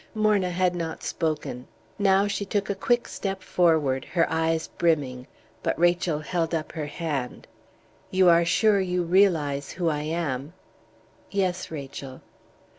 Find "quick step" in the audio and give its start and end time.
2.73-3.43